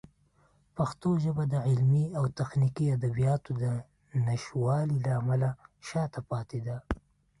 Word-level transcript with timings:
پښتو 0.77 1.09
ژبه 1.23 1.43
د 1.53 1.55
علمي 1.67 2.05
او 2.17 2.23
تخنیکي 2.39 2.85
ادبیاتو 2.97 3.51
د 3.63 3.65
نشتوالي 4.25 4.97
له 5.05 5.11
امله 5.21 5.49
شاته 5.87 6.19
پاتې 6.31 6.59
ده. 6.67 6.77